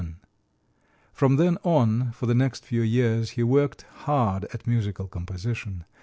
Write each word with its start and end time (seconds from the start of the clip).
From 1.13 1.35
then 1.35 1.59
on, 1.61 2.11
for 2.13 2.25
the 2.25 2.33
next 2.33 2.65
few 2.65 2.81
years, 2.81 3.29
he 3.37 3.43
worked 3.43 3.83
hard 3.83 4.45
at 4.45 4.65
musical 4.65 5.07
composition. 5.07 5.85